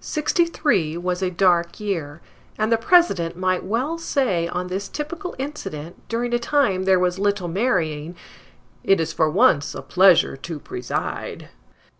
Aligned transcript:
Sixty 0.00 0.46
three 0.46 0.96
was 0.96 1.22
a 1.22 1.30
dark 1.30 1.78
year, 1.78 2.20
and 2.58 2.72
the 2.72 2.76
President 2.76 3.36
might 3.36 3.62
well 3.62 3.98
say 3.98 4.48
on 4.48 4.66
this 4.66 4.88
typical 4.88 5.36
incident, 5.38 6.08
during 6.08 6.34
a 6.34 6.40
time 6.40 6.86
there 6.86 6.98
was 6.98 7.20
little 7.20 7.46
marrying, 7.46 8.16
it 8.82 9.00
is 9.00 9.12
for 9.12 9.30
once 9.30 9.76
a 9.76 9.82
pleasure 9.82 10.36
to 10.38 10.58
preside. 10.58 11.50